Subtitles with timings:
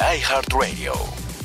[0.00, 0.94] iHeartRadio.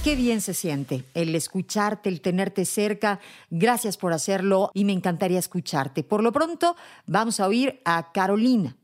[0.01, 3.19] Qué bien se siente el escucharte, el tenerte cerca.
[3.49, 6.03] Gracias por hacerlo y me encantaría escucharte.
[6.03, 8.77] Por lo pronto, vamos a oír a Carolina.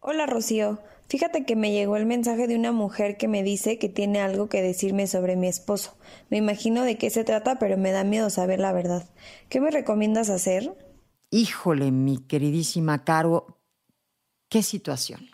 [0.00, 3.88] Hola Rocío, fíjate que me llegó el mensaje de una mujer que me dice que
[3.88, 5.96] tiene algo que decirme sobre mi esposo.
[6.28, 9.08] Me imagino de qué se trata, pero me da miedo saber la verdad.
[9.48, 10.76] ¿Qué me recomiendas hacer?
[11.30, 13.60] Híjole, mi queridísima Caro,
[14.48, 15.28] qué situación.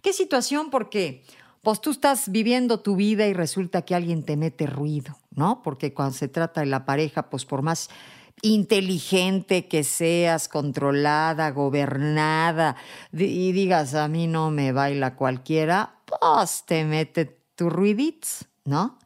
[0.00, 0.70] ¿Qué situación?
[0.70, 1.24] Porque
[1.66, 5.62] pues tú estás viviendo tu vida y resulta que alguien te mete ruido, ¿no?
[5.64, 7.90] Porque cuando se trata de la pareja, pues por más
[8.40, 12.76] inteligente que seas, controlada, gobernada,
[13.12, 19.00] y digas, a mí no me baila cualquiera, pues te mete tu ruiditos, ¿no?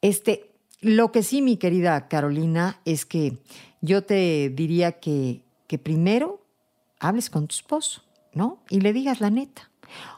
[0.00, 3.38] Este, lo que sí, mi querida Carolina, es que
[3.80, 6.46] yo te diría que, que primero
[7.00, 8.04] hables con tu esposo,
[8.34, 8.62] ¿no?
[8.70, 9.68] Y le digas la neta.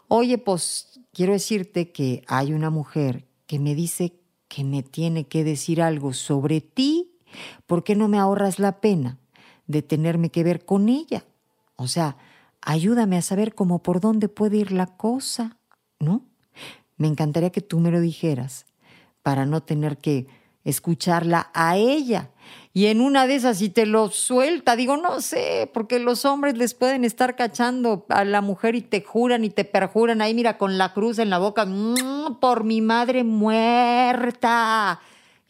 [0.08, 5.44] Oye, pues quiero decirte que hay una mujer que me dice que me tiene que
[5.44, 7.12] decir algo sobre ti.
[7.66, 9.18] ¿Por qué no me ahorras la pena
[9.66, 11.24] de tenerme que ver con ella?
[11.76, 12.16] O sea,
[12.60, 15.58] ayúdame a saber cómo por dónde puede ir la cosa,
[16.00, 16.24] ¿no?
[16.96, 18.66] Me encantaría que tú me lo dijeras
[19.22, 20.26] para no tener que
[20.70, 22.30] escucharla a ella
[22.72, 26.56] y en una de esas si te lo suelta, digo, no sé, porque los hombres
[26.56, 30.56] les pueden estar cachando a la mujer y te juran y te perjuran ahí, mira,
[30.56, 35.00] con la cruz en la boca, mm, por mi madre muerta.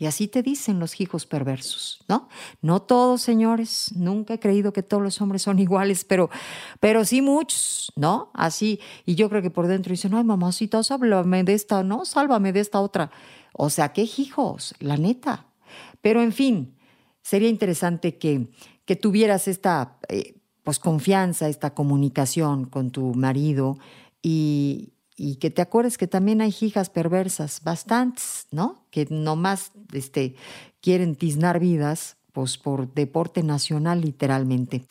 [0.00, 2.31] Y así te dicen los hijos perversos, ¿no?
[2.62, 6.31] No todos, señores, nunca he creído que todos los hombres son iguales, pero,
[6.81, 8.31] pero sí muchos, ¿no?
[8.33, 12.06] Así, y yo creo que por dentro dicen, ay, mamacita, sálvame de esta, ¿no?
[12.06, 13.11] Sálvame de esta otra.
[13.53, 15.49] O sea, qué hijos, la neta.
[16.00, 16.78] Pero en fin,
[17.21, 18.49] sería interesante que,
[18.87, 23.77] que tuvieras esta eh, pues, confianza, esta comunicación con tu marido
[24.22, 28.86] y, y, que te acuerdes que también hay hijas perversas, bastantes, ¿no?
[28.91, 30.34] Que nomás este,
[30.81, 34.86] quieren tiznar vidas pues, por deporte nacional literalmente.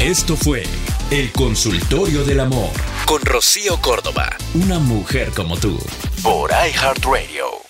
[0.00, 0.62] Esto fue
[1.10, 2.70] El Consultorio del Amor
[3.06, 5.78] con Rocío Córdoba, una mujer como tú,
[6.22, 7.67] por iHeartRadio.